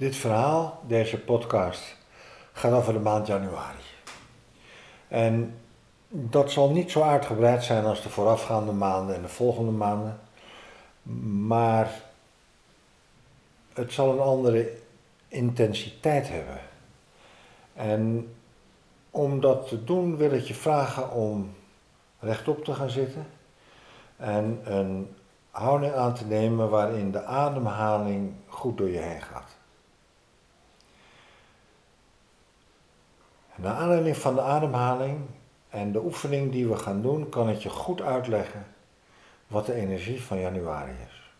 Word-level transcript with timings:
Dit 0.00 0.16
verhaal, 0.16 0.80
deze 0.86 1.18
podcast, 1.18 1.96
gaat 2.52 2.72
over 2.72 2.92
de 2.92 2.98
maand 2.98 3.26
januari. 3.26 3.78
En 5.08 5.54
dat 6.08 6.50
zal 6.50 6.70
niet 6.70 6.90
zo 6.90 7.02
uitgebreid 7.02 7.64
zijn 7.64 7.84
als 7.84 8.02
de 8.02 8.08
voorafgaande 8.08 8.72
maanden 8.72 9.14
en 9.14 9.22
de 9.22 9.28
volgende 9.28 9.70
maanden. 9.70 10.20
Maar 11.46 11.90
het 13.72 13.92
zal 13.92 14.12
een 14.12 14.20
andere 14.20 14.72
intensiteit 15.28 16.28
hebben. 16.28 16.60
En 17.74 18.32
om 19.10 19.40
dat 19.40 19.68
te 19.68 19.84
doen 19.84 20.16
wil 20.16 20.32
ik 20.32 20.44
je 20.44 20.54
vragen 20.54 21.10
om 21.10 21.54
rechtop 22.18 22.64
te 22.64 22.74
gaan 22.74 22.90
zitten 22.90 23.26
en 24.16 24.60
een 24.64 25.16
houding 25.50 25.92
aan 25.92 26.14
te 26.14 26.24
nemen 26.24 26.70
waarin 26.70 27.10
de 27.10 27.24
ademhaling 27.24 28.32
goed 28.46 28.78
door 28.78 28.88
je 28.88 28.98
heen 28.98 29.22
gaat. 29.22 29.58
Naar 33.60 33.74
aanleiding 33.74 34.16
van 34.16 34.34
de 34.34 34.40
ademhaling 34.40 35.26
en 35.68 35.92
de 35.92 36.02
oefening 36.02 36.52
die 36.52 36.68
we 36.68 36.76
gaan 36.76 37.02
doen, 37.02 37.28
kan 37.28 37.48
ik 37.48 37.58
je 37.58 37.68
goed 37.68 38.00
uitleggen 38.00 38.66
wat 39.46 39.66
de 39.66 39.74
energie 39.74 40.22
van 40.22 40.40
januari 40.40 40.92
is. 41.06 41.32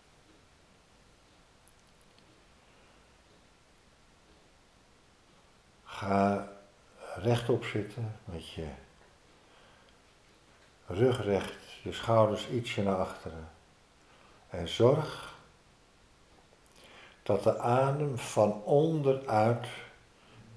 Ga 5.84 6.48
rechtop 7.16 7.64
zitten 7.64 8.16
met 8.24 8.50
je 8.50 8.66
rug 10.86 11.24
recht, 11.24 11.72
je 11.82 11.92
schouders 11.92 12.48
ietsje 12.48 12.82
naar 12.82 12.96
achteren. 12.96 13.48
En 14.50 14.68
zorg 14.68 15.34
dat 17.22 17.42
de 17.42 17.58
adem 17.58 18.18
van 18.18 18.62
onderuit 18.64 19.66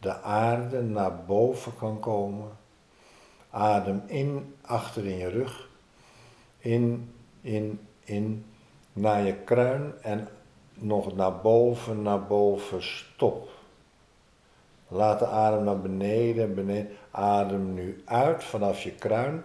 de 0.04 0.22
aarde 0.22 0.82
naar 0.82 1.24
boven 1.26 1.76
kan 1.78 2.00
komen. 2.00 2.50
Adem 3.50 4.04
in, 4.06 4.56
achter 4.62 5.06
in 5.06 5.18
je 5.18 5.30
rug. 5.30 5.70
In, 6.58 7.14
in, 7.42 7.80
in, 8.04 8.46
naar 8.94 9.22
je 9.22 9.34
kruin 9.34 9.94
en 10.02 10.28
nog 10.74 11.16
naar 11.16 11.42
boven, 11.42 12.02
naar 12.02 12.24
boven, 12.24 12.84
stop. 12.84 13.50
Laat 14.88 15.20
de 15.20 15.28
adem 15.28 15.64
naar 15.64 15.80
beneden, 15.80 16.56
beneden. 16.56 16.92
Adem 17.12 17.74
nu 17.74 18.02
uit 18.06 18.44
vanaf 18.44 18.82
je 18.84 18.92
kruin. 18.92 19.44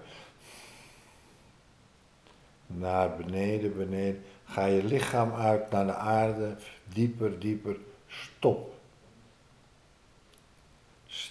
Naar 2.66 3.16
beneden, 3.16 3.76
beneden. 3.76 4.22
Ga 4.44 4.64
je 4.64 4.84
lichaam 4.84 5.32
uit 5.32 5.70
naar 5.70 5.86
de 5.86 5.94
aarde, 5.94 6.56
dieper, 6.84 7.38
dieper. 7.38 7.76
Stop. 8.06 8.77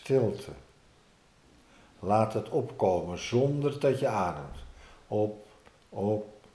Stilte. 0.08 0.52
Laat 2.00 2.34
het 2.34 2.50
opkomen 2.50 3.18
zonder 3.18 3.80
dat 3.80 4.00
je 4.00 4.08
ademt. 4.08 4.58
Op, 5.08 5.48
op, 5.90 6.46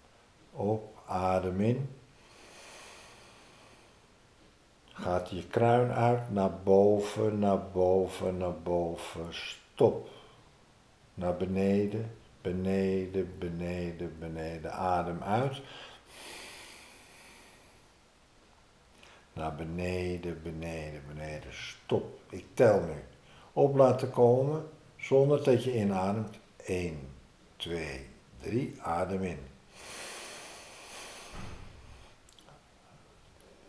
op. 0.52 0.98
Adem 1.06 1.60
in. 1.60 1.88
Gaat 4.92 5.30
je 5.30 5.46
kruin 5.46 5.90
uit 5.90 6.30
naar 6.30 6.60
boven, 6.62 7.38
naar 7.38 7.70
boven, 7.70 8.36
naar 8.36 8.60
boven. 8.60 9.26
Stop. 9.30 10.08
Naar 11.14 11.36
beneden, 11.36 12.16
beneden, 12.40 13.38
beneden, 13.38 14.18
beneden. 14.18 14.72
Adem 14.72 15.22
uit. 15.22 15.60
Naar 19.32 19.54
beneden, 19.54 20.42
beneden, 20.42 21.02
beneden. 21.08 21.52
Stop. 21.54 22.20
Ik 22.30 22.46
tel 22.54 22.80
nu. 22.80 23.11
Op 23.52 23.76
laten 23.76 24.10
komen 24.10 24.68
zonder 24.96 25.42
dat 25.44 25.64
je 25.64 25.76
inademt. 25.76 26.38
1, 26.64 26.98
2, 27.56 28.06
3. 28.38 28.82
Adem 28.82 29.22
in. 29.22 29.38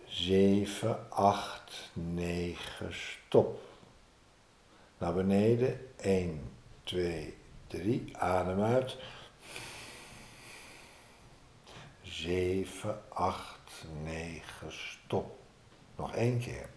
7, 0.06 1.10
8, 1.10 1.92
9, 1.94 2.94
stop. 2.94 3.62
Naar 4.98 5.14
beneden, 5.14 5.90
1, 5.98 6.52
2, 6.84 7.38
3, 7.68 8.18
adem 8.18 8.62
uit. 8.62 8.98
7, 12.02 13.02
8, 13.10 13.60
9, 14.04 14.44
stop. 14.72 15.40
Nog 15.96 16.16
één 16.16 16.40
keer. 16.40 16.70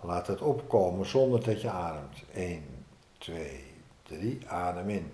Laat 0.00 0.26
het 0.26 0.40
opkomen 0.40 1.06
zonder 1.06 1.44
dat 1.44 1.60
je 1.60 1.70
ademt. 1.70 2.22
1, 2.32 2.86
2, 3.18 3.64
3, 4.02 4.48
adem 4.48 4.90
in. 4.90 5.12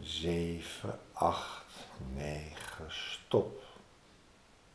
7, 0.00 0.98
8, 1.12 1.64
9, 2.14 2.54
stop 2.88 3.62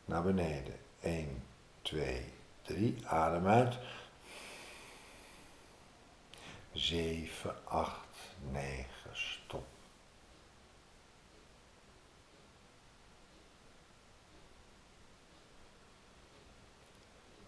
naar 0.04 0.22
beneden. 0.22 0.78
1, 1.00 1.42
2, 1.82 2.32
3. 2.62 3.06
Adem 3.06 3.46
uit. 3.46 3.78
7, 6.72 7.54
8, 7.64 7.98
9. 8.50 8.86
Stop. 9.12 9.64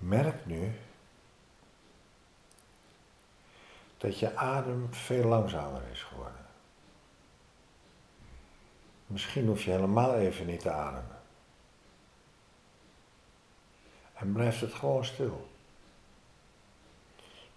Merk 0.06 0.46
nu 0.46 0.72
dat 3.96 4.18
je 4.18 4.36
adem 4.36 4.94
veel 4.94 5.24
langzamer 5.24 5.82
is 5.92 6.02
geworden. 6.02 6.46
Misschien 9.06 9.46
hoef 9.46 9.62
je 9.62 9.70
helemaal 9.70 10.14
even 10.14 10.46
niet 10.46 10.60
te 10.60 10.70
ademen. 10.70 11.18
En 14.14 14.32
blijft 14.32 14.60
het 14.60 14.74
gewoon 14.74 15.04
stil. 15.04 15.48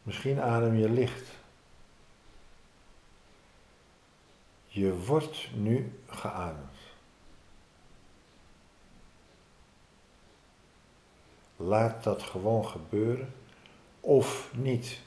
Misschien 0.04 0.42
adem 0.42 0.76
je 0.76 0.90
licht. 0.90 1.28
Je 4.68 4.98
wordt 4.98 5.48
nu 5.54 6.00
geademd. 6.08 6.69
Laat 11.62 12.04
dat 12.04 12.24
gewoon 12.24 12.66
gebeuren 12.66 13.34
of 14.00 14.50
niet. 14.54 15.00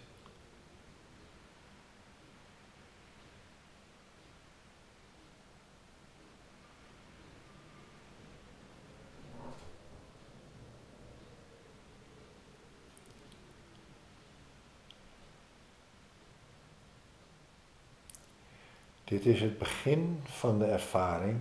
Dit 19.04 19.26
is 19.26 19.40
het 19.40 19.58
begin 19.58 20.20
van 20.24 20.58
de 20.58 20.64
ervaring 20.64 21.40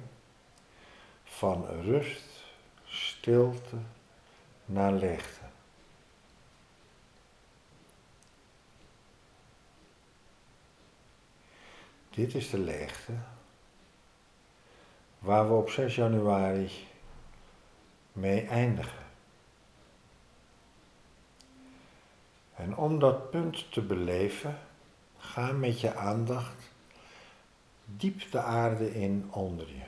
van 1.24 1.66
rust, 1.66 2.44
stilte 2.86 3.78
naar 4.66 4.94
leegte. 4.94 5.40
Dit 12.10 12.36
is 12.36 12.50
de 12.50 12.60
leegte 12.60 13.14
waar 15.20 15.48
we 15.48 15.54
op 15.54 15.70
6 15.70 15.96
januari 15.96 16.72
mee 18.12 18.48
eindigen. 18.48 19.06
En 22.56 22.76
om 22.76 23.00
dat 23.00 23.30
punt 23.30 23.72
te 23.72 23.82
beleven, 23.82 24.60
ga 25.18 25.52
met 25.52 25.80
je 25.80 25.96
aandacht 25.96 26.72
diep 27.86 28.32
de 28.32 28.40
aarde 28.40 28.94
in 28.94 29.28
onder 29.32 29.68
je. 29.68 29.84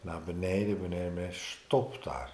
Naar 0.00 0.22
beneden, 0.22 0.80
beneden, 0.80 1.14
beneden. 1.14 1.34
Stop 1.34 2.02
daar. 2.04 2.32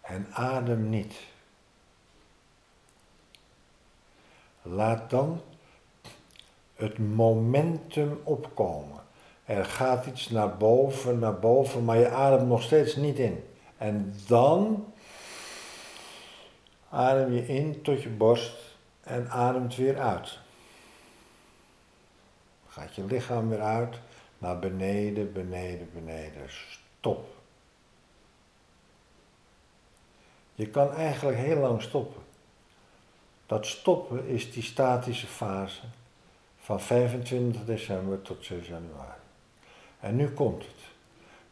En 0.00 0.26
adem 0.32 0.88
niet. 0.88 1.14
Laat 4.62 5.10
dan 5.10 5.40
het 6.74 6.98
momentum 6.98 8.20
opkomen. 8.24 9.00
Er 9.44 9.64
gaat 9.64 10.06
iets 10.06 10.28
naar 10.28 10.56
boven, 10.56 11.18
naar 11.18 11.38
boven, 11.38 11.84
maar 11.84 11.98
je 11.98 12.08
ademt 12.08 12.48
nog 12.48 12.62
steeds 12.62 12.96
niet 12.96 13.18
in. 13.18 13.44
En 13.78 14.14
dan 14.26 14.92
adem 16.90 17.32
je 17.32 17.46
in 17.46 17.82
tot 17.82 18.02
je 18.02 18.08
borst 18.08 18.56
en 19.00 19.30
ademt 19.30 19.76
weer 19.76 20.00
uit. 20.00 20.38
Gaat 22.68 22.94
je 22.94 23.04
lichaam 23.04 23.48
weer 23.48 23.60
uit 23.60 24.00
naar 24.38 24.58
beneden, 24.58 25.32
beneden, 25.32 25.90
beneden. 25.94 26.42
Stop. 26.48 27.26
Je 30.54 30.68
kan 30.68 30.92
eigenlijk 30.92 31.38
heel 31.38 31.56
lang 31.56 31.82
stoppen. 31.82 32.22
Dat 33.46 33.66
stoppen 33.66 34.26
is 34.26 34.52
die 34.52 34.62
statische 34.62 35.26
fase 35.26 35.80
van 36.58 36.80
25 36.80 37.64
december 37.64 38.22
tot 38.22 38.44
6 38.44 38.66
januari. 38.66 39.20
En 40.00 40.16
nu 40.16 40.30
komt 40.30 40.62
het. 40.62 40.86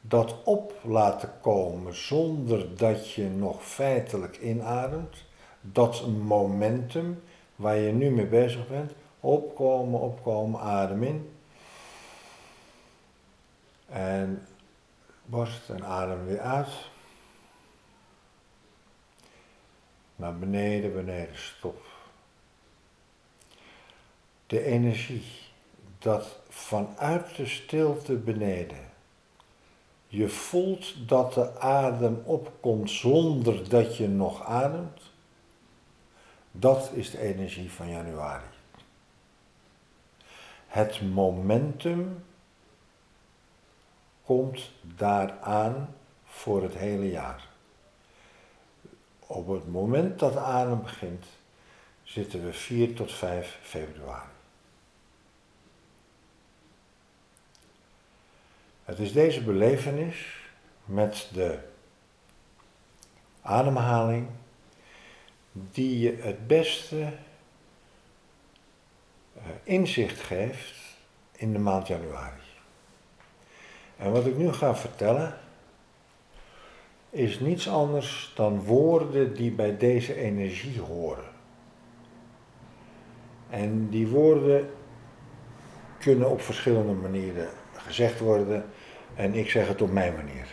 Dat 0.01 0.35
op 0.45 0.75
laten 0.83 1.33
komen 1.41 1.95
zonder 1.95 2.77
dat 2.77 3.11
je 3.11 3.29
nog 3.29 3.65
feitelijk 3.65 4.39
inademt, 4.39 5.25
dat 5.61 6.07
momentum 6.07 7.23
waar 7.57 7.77
je 7.77 7.93
nu 7.93 8.11
mee 8.11 8.27
bezig 8.27 8.69
bent, 8.69 8.93
opkomen, 9.21 10.01
opkomen, 10.01 10.61
adem 10.61 11.03
in, 11.03 11.31
en 13.87 14.47
borst 15.25 15.71
en 15.71 15.85
adem 15.85 16.25
weer 16.27 16.41
uit. 16.41 16.91
Naar 20.17 20.39
beneden, 20.39 20.93
beneden, 20.93 21.39
stop. 21.39 21.85
De 24.47 24.63
energie 24.63 25.25
dat 25.99 26.39
vanuit 26.49 27.37
de 27.37 27.47
stilte 27.47 28.15
beneden 28.15 28.87
je 30.09 30.29
voelt 30.29 31.09
dat 31.09 31.35
de 31.35 31.59
adem 31.61 32.23
opkomt 32.25 32.91
zonder 32.91 33.69
dat 33.69 33.97
je 33.97 34.09
nog 34.09 34.45
ademt, 34.45 35.03
dat 36.51 36.91
is 36.93 37.11
de 37.11 37.21
energie 37.21 37.71
van 37.71 37.89
januari. 37.89 38.45
Het 40.67 41.03
momentum 41.03 42.25
komt 44.27 44.71
daaraan 44.83 45.95
voor 46.25 46.63
het 46.63 46.75
hele 46.75 47.11
jaar. 47.11 47.49
Op 49.27 49.49
het 49.49 49.73
moment 49.73 50.19
dat 50.19 50.33
de 50.33 50.41
adem 50.41 50.83
begint, 50.83 51.25
zitten 52.03 52.45
we 52.45 52.53
4 52.53 52.95
tot 52.95 53.13
5 53.13 53.59
februari. 53.63 54.29
Het 58.85 58.99
is 58.99 59.13
deze 59.13 59.43
belevenis 59.43 60.37
met 60.85 61.29
de 61.33 61.59
ademhaling 63.43 64.29
die 65.53 65.99
je 65.99 66.17
het 66.21 66.47
beste 66.47 67.13
eh, 69.35 69.43
inzicht 69.63 70.21
geeft 70.21 70.75
in 71.33 71.53
de 71.53 71.59
maand 71.59 71.87
januari. 71.87 72.46
En 73.97 74.13
wat 74.13 74.27
ik 74.27 74.37
nu 74.37 74.53
ga 74.53 74.75
vertellen 74.75 75.35
is 77.11 77.41
niets 77.41 77.69
anders 77.69 78.33
dan 78.35 78.61
woorden 78.61 79.35
die 79.35 79.51
bij 79.51 79.77
deze 79.77 80.15
energie 80.15 80.81
horen. 80.81 81.25
En 83.51 83.89
die 83.89 84.07
woorden 84.07 84.71
kunnen 85.99 86.31
op 86.31 86.41
verschillende 86.41 86.93
manieren 86.93 87.49
gezegd 87.73 88.19
worden 88.21 88.65
en 89.15 89.35
ik 89.35 89.51
zeg 89.51 89.69
het 89.69 89.83
op 89.83 89.91
mijn 89.91 90.15
manier. 90.15 90.47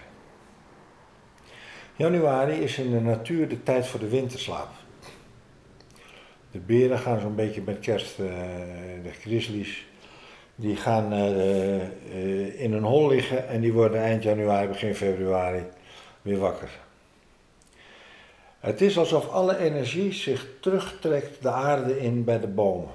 Januari 1.96 2.54
is 2.54 2.78
in 2.78 2.92
de 2.92 3.02
natuur 3.02 3.50
de 3.50 3.64
tijd 3.64 3.88
voor 3.88 4.00
de 4.00 4.10
winterslaap. 4.10 4.70
De 6.52 6.60
beren 6.60 7.00
gaan 7.00 7.20
zo'n 7.20 7.36
beetje 7.36 7.62
met 7.62 7.80
kerst, 7.80 8.20
uh, 8.20 8.28
de 9.04 9.12
grizzlies, 9.12 9.88
die 10.56 10.76
gaan 10.76 11.14
uh, 11.14 11.76
uh, 11.76 12.62
in 12.62 12.74
een 12.74 12.84
hol 12.84 13.08
liggen 13.08 13.48
en 13.48 13.62
die 13.62 13.74
worden 13.74 14.02
eind 14.02 14.24
januari, 14.24 14.68
begin 14.68 14.96
februari 14.96 15.64
weer 16.22 16.40
wakker. 16.40 16.70
Het 18.60 18.82
is 18.82 18.98
alsof 18.98 19.30
alle 19.30 19.58
energie 19.58 20.14
zich 20.14 20.48
terugtrekt 20.60 21.42
de 21.42 21.50
aarde 21.50 22.00
in 22.00 22.24
bij 22.24 22.40
de 22.40 22.48
bomen. 22.48 22.92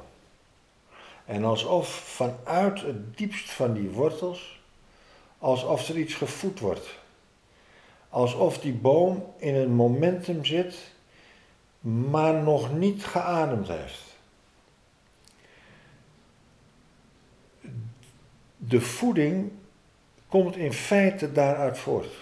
En 1.25 1.45
alsof 1.45 1.89
vanuit 1.89 2.81
het 2.81 3.17
diepst 3.17 3.51
van 3.51 3.73
die 3.73 3.91
wortels, 3.91 4.61
alsof 5.39 5.89
er 5.89 5.99
iets 5.99 6.15
gevoed 6.15 6.61
wordt. 6.61 6.99
Alsof 8.09 8.59
die 8.59 8.73
boom 8.73 9.25
in 9.37 9.55
een 9.55 9.75
momentum 9.75 10.45
zit, 10.45 10.75
maar 11.81 12.35
nog 12.35 12.75
niet 12.75 13.05
geademd 13.05 13.69
heeft. 13.69 14.03
De 18.59 18.81
voeding 18.81 19.51
komt 20.29 20.57
in 20.57 20.73
feite 20.73 21.33
daaruit 21.33 21.79
voort. 21.79 22.13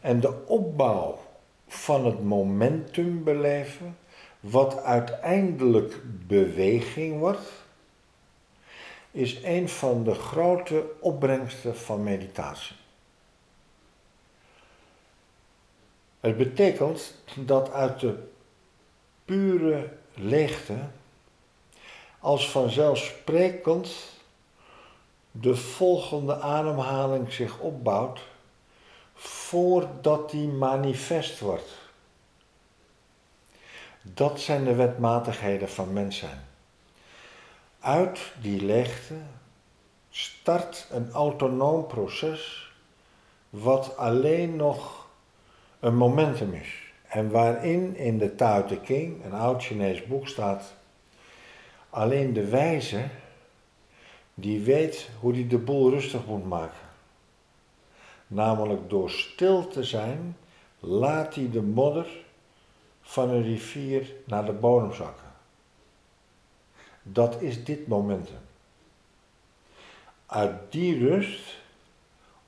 En 0.00 0.20
de 0.20 0.46
opbouw 0.46 1.18
van 1.68 2.06
het 2.06 2.22
momentum 2.22 3.24
beleven, 3.24 3.98
wat 4.40 4.82
uiteindelijk 4.82 6.00
beweging 6.26 7.18
wordt, 7.18 7.50
is 9.10 9.42
een 9.42 9.68
van 9.68 10.04
de 10.04 10.14
grote 10.14 10.84
opbrengsten 11.00 11.76
van 11.76 12.02
meditatie. 12.02 12.76
Het 16.20 16.36
betekent 16.36 17.14
dat 17.34 17.72
uit 17.72 18.00
de 18.00 18.28
pure 19.24 19.88
leegte 20.14 20.74
als 22.18 22.50
vanzelfsprekend 22.50 23.88
de 25.32 25.56
volgende 25.56 26.40
ademhaling 26.40 27.32
zich 27.32 27.58
opbouwt 27.58 28.20
voordat 29.14 30.30
die 30.30 30.48
manifest 30.48 31.40
wordt. 31.40 31.70
Dat 34.02 34.40
zijn 34.40 34.64
de 34.64 34.74
wetmatigheden 34.74 35.68
van 35.68 35.92
mens 35.92 36.18
zijn. 36.18 36.44
Uit 37.80 38.32
die 38.40 38.64
leegte 38.64 39.14
start 40.10 40.86
een 40.90 41.10
autonoom 41.12 41.86
proces 41.86 42.72
wat 43.50 43.96
alleen 43.96 44.56
nog 44.56 45.06
een 45.80 45.96
momentum 45.96 46.54
is. 46.54 46.92
En 47.08 47.30
waarin 47.30 47.96
in 47.96 48.18
de 48.18 48.34
Tao 48.34 48.64
Te 48.64 48.76
King, 48.76 49.24
een 49.24 49.32
oud 49.32 49.62
Chinees 49.62 50.06
boek, 50.06 50.28
staat: 50.28 50.74
alleen 51.90 52.32
de 52.32 52.48
wijze 52.48 53.08
die 54.34 54.60
weet 54.60 55.08
hoe 55.20 55.32
hij 55.32 55.46
de 55.48 55.58
boel 55.58 55.90
rustig 55.90 56.26
moet 56.26 56.46
maken. 56.48 56.90
Namelijk 58.26 58.90
door 58.90 59.10
stil 59.10 59.68
te 59.68 59.84
zijn, 59.84 60.36
laat 60.80 61.34
hij 61.34 61.50
de 61.50 61.62
modder 61.62 62.06
van 63.02 63.30
een 63.30 63.42
rivier 63.42 64.12
naar 64.24 64.44
de 64.44 64.52
bodem 64.52 64.92
zakken. 64.92 65.32
Dat 67.02 67.40
is 67.40 67.64
dit 67.64 67.86
momentum. 67.86 68.40
Uit 70.26 70.72
die 70.72 70.98
rust 70.98 71.56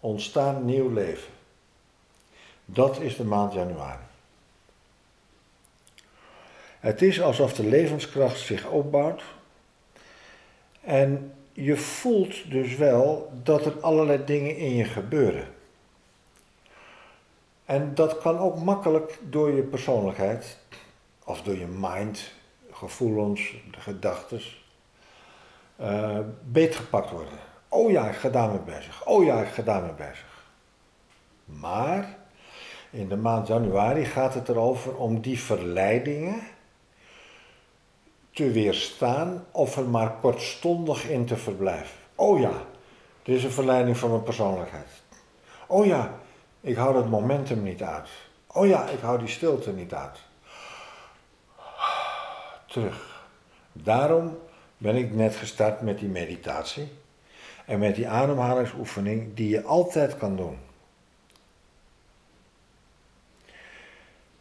ontstaat 0.00 0.62
nieuw 0.62 0.88
leven. 0.88 1.32
Dat 2.64 3.00
is 3.00 3.16
de 3.16 3.24
maand 3.24 3.52
januari. 3.52 4.02
Het 6.80 7.02
is 7.02 7.20
alsof 7.20 7.54
de 7.54 7.66
levenskracht 7.66 8.38
zich 8.38 8.66
opbouwt 8.66 9.22
en 10.80 11.33
je 11.54 11.76
voelt 11.76 12.50
dus 12.50 12.76
wel 12.76 13.32
dat 13.42 13.66
er 13.66 13.80
allerlei 13.80 14.24
dingen 14.24 14.56
in 14.56 14.74
je 14.74 14.84
gebeuren. 14.84 15.46
En 17.64 17.94
dat 17.94 18.18
kan 18.18 18.38
ook 18.38 18.58
makkelijk 18.58 19.18
door 19.30 19.50
je 19.50 19.62
persoonlijkheid 19.62 20.58
of 21.24 21.42
door 21.42 21.56
je 21.56 21.66
mind 21.66 22.32
gevoelens, 22.70 23.54
gedachten, 23.70 24.40
uh, 25.80 26.18
beetgepakt 26.42 27.10
worden. 27.10 27.38
Oh 27.68 27.90
ja, 27.90 28.08
ik 28.08 28.16
ga 28.16 28.60
bezig. 28.64 29.06
Oh 29.06 29.24
ja, 29.24 29.40
ik 29.40 29.48
ga 29.48 29.94
bezig. 29.96 30.44
Maar 31.44 32.16
in 32.90 33.08
de 33.08 33.16
maand 33.16 33.46
januari 33.46 34.04
gaat 34.04 34.34
het 34.34 34.48
erover 34.48 34.96
om 34.96 35.20
die 35.20 35.40
verleidingen 35.40 36.42
te 38.34 38.50
weerstaan 38.50 39.44
of 39.50 39.76
er 39.76 39.88
maar 39.88 40.10
kortstondig 40.20 41.08
in 41.08 41.26
te 41.26 41.36
verblijven. 41.36 41.96
Oh 42.14 42.40
ja, 42.40 42.52
dit 43.22 43.36
is 43.36 43.44
een 43.44 43.50
verleiding 43.50 43.96
van 43.96 44.10
mijn 44.10 44.22
persoonlijkheid. 44.22 44.88
Oh 45.66 45.86
ja, 45.86 46.14
ik 46.60 46.76
hou 46.76 46.96
het 46.96 47.10
momentum 47.10 47.62
niet 47.62 47.82
uit. 47.82 48.08
Oh 48.46 48.66
ja, 48.66 48.88
ik 48.88 49.00
hou 49.00 49.18
die 49.18 49.28
stilte 49.28 49.72
niet 49.72 49.94
uit 49.94 50.18
terug. 52.74 53.26
Daarom 53.72 54.38
ben 54.78 54.96
ik 54.96 55.14
net 55.14 55.36
gestart 55.36 55.80
met 55.80 55.98
die 55.98 56.08
meditatie 56.08 56.88
en 57.66 57.78
met 57.78 57.94
die 57.94 58.08
ademhalingsoefening 58.08 59.34
die 59.34 59.48
je 59.48 59.62
altijd 59.62 60.16
kan 60.16 60.36
doen. 60.36 60.58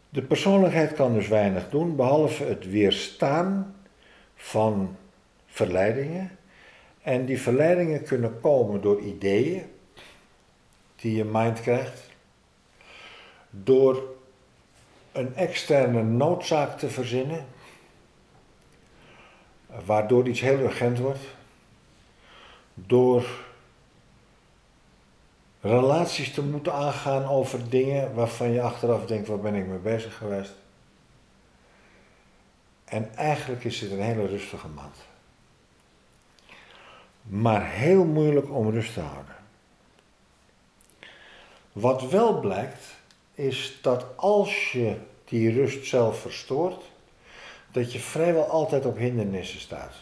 De 0.09 0.21
persoonlijkheid 0.21 0.93
kan 0.93 1.13
dus 1.13 1.27
weinig 1.27 1.69
doen, 1.69 1.95
behalve 1.95 2.43
het 2.43 2.69
weerstaan 2.69 3.75
van 4.43 4.97
verleidingen. 5.45 6.37
En 7.01 7.25
die 7.25 7.41
verleidingen 7.41 8.03
kunnen 8.03 8.39
komen 8.39 8.81
door 8.81 8.99
ideeën 8.99 9.63
die 10.95 11.15
je 11.15 11.23
mind 11.23 11.61
krijgt, 11.61 12.09
door 13.49 14.03
een 15.11 15.35
externe 15.35 16.03
noodzaak 16.03 16.79
te 16.79 16.89
verzinnen, 16.89 17.45
waardoor 19.85 20.27
iets 20.27 20.41
heel 20.41 20.59
urgent 20.59 20.99
wordt, 20.99 21.25
door 22.73 23.25
relaties 25.61 26.33
te 26.33 26.41
moeten 26.41 26.73
aangaan 26.73 27.25
over 27.25 27.69
dingen 27.69 28.13
waarvan 28.13 28.51
je 28.51 28.61
achteraf 28.61 29.05
denkt, 29.05 29.27
waar 29.27 29.39
ben 29.39 29.55
ik 29.55 29.67
mee 29.67 29.77
bezig 29.77 30.17
geweest? 30.17 30.62
En 32.93 33.15
eigenlijk 33.15 33.63
is 33.63 33.81
het 33.81 33.91
een 33.91 34.01
hele 34.01 34.25
rustige 34.25 34.67
maand. 34.67 34.95
Maar 37.21 37.69
heel 37.69 38.05
moeilijk 38.05 38.51
om 38.51 38.69
rust 38.69 38.93
te 38.93 38.99
houden. 38.99 39.35
Wat 41.71 42.09
wel 42.09 42.39
blijkt, 42.39 42.83
is 43.33 43.79
dat 43.81 44.05
als 44.15 44.71
je 44.71 44.95
die 45.25 45.53
rust 45.53 45.85
zelf 45.85 46.19
verstoort, 46.19 46.83
dat 47.71 47.93
je 47.93 47.99
vrijwel 47.99 48.45
altijd 48.45 48.85
op 48.85 48.97
hindernissen 48.97 49.59
staat. 49.59 49.93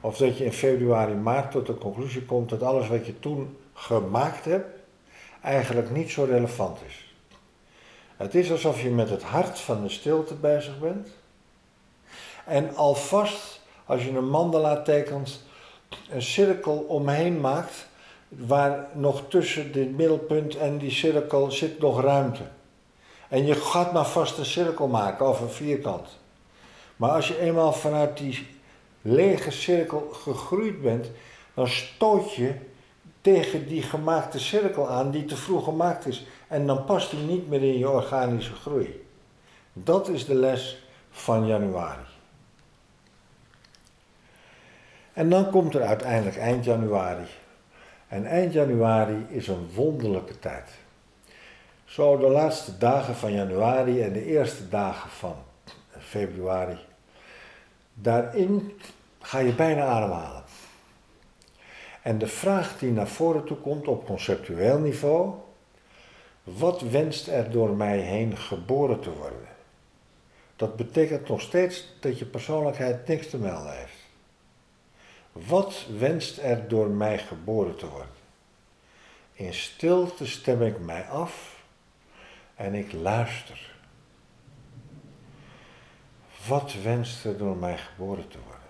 Of 0.00 0.16
dat 0.16 0.38
je 0.38 0.44
in 0.44 0.52
februari, 0.52 1.14
maart 1.14 1.50
tot 1.50 1.66
de 1.66 1.74
conclusie 1.74 2.24
komt 2.24 2.48
dat 2.48 2.62
alles 2.62 2.88
wat 2.88 3.06
je 3.06 3.20
toen 3.20 3.56
gemaakt 3.74 4.44
hebt, 4.44 4.78
eigenlijk 5.42 5.90
niet 5.90 6.10
zo 6.10 6.24
relevant 6.24 6.78
is. 6.86 7.14
Het 8.16 8.34
is 8.34 8.50
alsof 8.50 8.82
je 8.82 8.90
met 8.90 9.10
het 9.10 9.22
hart 9.22 9.58
van 9.58 9.82
de 9.82 9.88
stilte 9.88 10.34
bezig 10.34 10.78
bent. 10.78 11.20
En 12.46 12.76
alvast, 12.76 13.60
als 13.86 14.04
je 14.04 14.10
een 14.10 14.28
mandala 14.28 14.82
tekent, 14.82 15.40
een 16.10 16.22
cirkel 16.22 16.76
omheen 16.88 17.40
maakt, 17.40 17.86
waar 18.28 18.88
nog 18.92 19.22
tussen 19.28 19.72
dit 19.72 19.96
middelpunt 19.96 20.56
en 20.56 20.78
die 20.78 20.90
cirkel 20.90 21.50
zit 21.50 21.78
nog 21.78 22.00
ruimte. 22.00 22.42
En 23.28 23.46
je 23.46 23.54
gaat 23.54 23.92
maar 23.92 24.06
vast 24.06 24.38
een 24.38 24.44
cirkel 24.44 24.86
maken 24.86 25.28
of 25.28 25.40
een 25.40 25.50
vierkant. 25.50 26.08
Maar 26.96 27.10
als 27.10 27.28
je 27.28 27.38
eenmaal 27.38 27.72
vanuit 27.72 28.16
die 28.16 28.46
lege 29.02 29.50
cirkel 29.50 30.08
gegroeid 30.12 30.82
bent, 30.82 31.10
dan 31.54 31.68
stoot 31.68 32.34
je 32.34 32.54
tegen 33.20 33.68
die 33.68 33.82
gemaakte 33.82 34.38
cirkel 34.38 34.88
aan 34.88 35.10
die 35.10 35.24
te 35.24 35.36
vroeg 35.36 35.64
gemaakt 35.64 36.06
is. 36.06 36.26
En 36.48 36.66
dan 36.66 36.84
past 36.84 37.10
die 37.10 37.20
niet 37.20 37.48
meer 37.48 37.62
in 37.62 37.78
je 37.78 37.90
organische 37.90 38.54
groei. 38.54 39.06
Dat 39.72 40.08
is 40.08 40.26
de 40.26 40.34
les 40.34 40.84
van 41.10 41.46
januari. 41.46 42.00
En 45.12 45.30
dan 45.30 45.50
komt 45.50 45.74
er 45.74 45.82
uiteindelijk 45.82 46.36
eind 46.36 46.64
januari. 46.64 47.26
En 48.08 48.26
eind 48.26 48.52
januari 48.52 49.26
is 49.28 49.48
een 49.48 49.70
wonderlijke 49.74 50.38
tijd. 50.38 50.70
Zo 51.84 52.16
de 52.16 52.28
laatste 52.28 52.78
dagen 52.78 53.14
van 53.14 53.32
januari 53.32 54.02
en 54.02 54.12
de 54.12 54.24
eerste 54.24 54.68
dagen 54.68 55.10
van 55.10 55.34
februari. 55.98 56.78
Daarin 57.94 58.80
ga 59.20 59.38
je 59.38 59.54
bijna 59.54 59.84
ademhalen. 59.84 60.42
En 62.02 62.18
de 62.18 62.26
vraag 62.26 62.78
die 62.78 62.90
naar 62.90 63.08
voren 63.08 63.44
toe 63.44 63.56
komt 63.56 63.88
op 63.88 64.06
conceptueel 64.06 64.78
niveau, 64.78 65.32
wat 66.42 66.80
wenst 66.80 67.28
er 67.28 67.50
door 67.50 67.70
mij 67.70 67.98
heen 67.98 68.36
geboren 68.36 69.00
te 69.00 69.12
worden? 69.12 69.48
Dat 70.56 70.76
betekent 70.76 71.28
nog 71.28 71.40
steeds 71.40 71.94
dat 72.00 72.18
je 72.18 72.24
persoonlijkheid 72.24 73.06
niks 73.06 73.30
te 73.30 73.38
melden 73.38 73.78
heeft. 73.78 74.01
Wat 75.32 75.86
wenst 75.98 76.38
er 76.38 76.68
door 76.68 76.88
mij 76.88 77.18
geboren 77.18 77.76
te 77.76 77.88
worden? 77.88 78.20
In 79.32 79.54
stilte 79.54 80.26
stem 80.26 80.62
ik 80.62 80.80
mij 80.80 81.04
af 81.04 81.64
en 82.54 82.74
ik 82.74 82.92
luister. 82.92 83.70
Wat 86.46 86.74
wenst 86.82 87.24
er 87.24 87.38
door 87.38 87.56
mij 87.56 87.78
geboren 87.78 88.28
te 88.28 88.38
worden? 88.44 88.60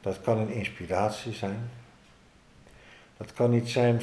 Dat 0.00 0.20
kan 0.20 0.38
een 0.38 0.52
inspiratie 0.52 1.32
zijn. 1.32 1.70
Dat 3.16 3.32
kan 3.32 3.52
iets 3.52 3.72
zijn 3.72 4.00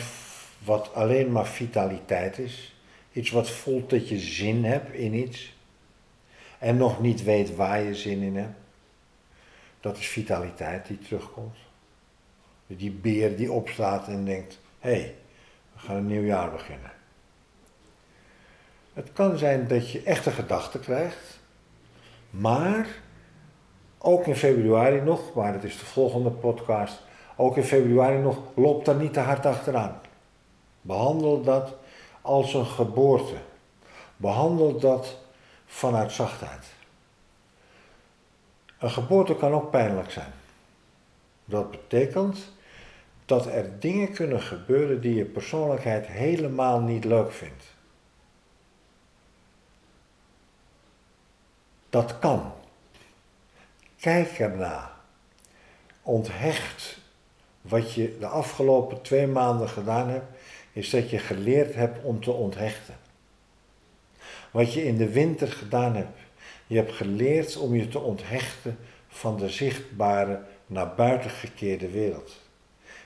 wat 0.63 0.93
alleen 0.93 1.31
maar 1.31 1.47
vitaliteit 1.47 2.37
is. 2.37 2.75
Iets 3.11 3.29
wat 3.29 3.49
voelt 3.49 3.89
dat 3.89 4.09
je 4.09 4.19
zin 4.19 4.63
hebt 4.63 4.93
in 4.93 5.13
iets. 5.13 5.53
En 6.59 6.77
nog 6.77 7.01
niet 7.01 7.23
weet 7.23 7.55
waar 7.55 7.81
je 7.81 7.95
zin 7.95 8.21
in 8.21 8.35
hebt. 8.35 8.64
Dat 9.85 9.97
is 9.97 10.07
vitaliteit 10.07 10.87
die 10.87 10.97
terugkomt. 10.97 11.57
Die 12.67 12.91
beer 12.91 13.37
die 13.37 13.51
opstaat 13.51 14.07
en 14.07 14.25
denkt: 14.25 14.59
hé, 14.79 14.89
hey, 14.89 15.15
we 15.73 15.79
gaan 15.79 15.95
een 15.95 16.07
nieuw 16.07 16.23
jaar 16.23 16.51
beginnen. 16.51 16.91
Het 18.93 19.13
kan 19.13 19.37
zijn 19.37 19.67
dat 19.67 19.91
je 19.91 20.03
echte 20.03 20.31
gedachten 20.31 20.79
krijgt, 20.79 21.39
maar 22.29 22.87
ook 23.97 24.27
in 24.27 24.35
februari 24.35 25.01
nog, 25.01 25.33
maar 25.33 25.53
het 25.53 25.63
is 25.63 25.79
de 25.79 25.85
volgende 25.85 26.31
podcast, 26.31 27.01
ook 27.35 27.57
in 27.57 27.63
februari 27.63 28.17
nog, 28.17 28.37
loopt 28.55 28.85
daar 28.85 28.95
niet 28.95 29.13
te 29.13 29.19
hard 29.19 29.45
achteraan. 29.45 29.99
Behandel 30.81 31.41
dat 31.41 31.73
als 32.21 32.53
een 32.53 32.65
geboorte. 32.65 33.35
Behandel 34.17 34.79
dat 34.79 35.17
vanuit 35.65 36.11
zachtheid. 36.11 36.74
Een 38.79 38.91
geboorte 38.91 39.35
kan 39.35 39.53
ook 39.53 39.71
pijnlijk 39.71 40.11
zijn. 40.11 40.31
Dat 41.45 41.71
betekent 41.71 42.53
dat 43.25 43.45
er 43.45 43.79
dingen 43.79 44.13
kunnen 44.13 44.41
gebeuren 44.41 45.01
die 45.01 45.15
je 45.15 45.25
persoonlijkheid 45.25 46.07
helemaal 46.07 46.79
niet 46.79 47.05
leuk 47.05 47.31
vindt. 47.31 47.63
Dat 51.89 52.19
kan. 52.19 52.53
Kijk 53.99 54.39
erna. 54.39 54.91
Onthecht 56.01 56.97
wat 57.61 57.93
je 57.93 58.17
de 58.19 58.27
afgelopen 58.27 59.01
twee 59.01 59.27
maanden 59.27 59.69
gedaan 59.69 60.09
hebt, 60.09 60.37
is 60.71 60.89
dat 60.89 61.09
je 61.09 61.19
geleerd 61.19 61.75
hebt 61.75 62.03
om 62.03 62.23
te 62.23 62.31
onthechten. 62.31 62.95
Wat 64.51 64.73
je 64.73 64.85
in 64.85 64.97
de 64.97 65.09
winter 65.09 65.47
gedaan 65.51 65.95
hebt, 65.95 66.19
je 66.67 66.75
hebt 66.75 66.93
geleerd 66.93 67.57
om 67.57 67.75
je 67.75 67.87
te 67.87 67.99
onthechten 67.99 68.77
van 69.07 69.37
de 69.37 69.49
zichtbare, 69.49 70.41
naar 70.67 70.95
buiten 70.95 71.29
gekeerde 71.29 71.89
wereld. 71.89 72.41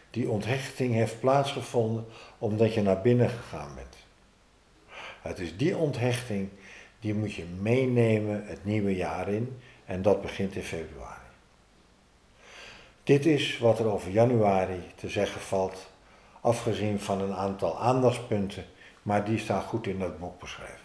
Die 0.10 0.30
onthechting 0.30 0.94
heeft 0.94 1.20
plaatsgevonden 1.20 2.06
omdat 2.38 2.74
je 2.74 2.82
naar 2.82 3.02
binnen 3.02 3.30
gegaan 3.30 3.76
bent. 3.76 3.96
Het 5.22 5.40
is 5.40 5.58
die 5.58 5.78
onthechting 5.78 6.50
die 7.00 7.14
moet 7.14 7.34
je 7.34 7.46
meenemen 7.62 8.46
het 8.46 8.66
nieuwe 8.66 8.96
jaar 8.96 9.30
in 9.30 9.60
en 9.86 10.02
dat 10.02 10.22
begint 10.22 10.56
in 10.56 10.64
februari. 10.64 11.20
Dit 13.04 13.26
is 13.26 13.58
wat 13.58 13.80
er 13.80 13.86
over 13.86 14.12
januari 14.12 14.82
te 14.96 15.10
zeggen 15.10 15.42
valt, 15.42 15.92
afgezien 16.42 17.00
van 17.00 17.22
een 17.22 17.34
aantal 17.34 17.80
aandachtspunten, 17.80 18.66
maar 19.02 19.26
die 19.26 19.40
staan 19.40 19.62
goed 19.62 19.88
in 19.88 20.00
dat 20.00 20.20
boek 20.20 20.40
beschreven. 20.40 20.79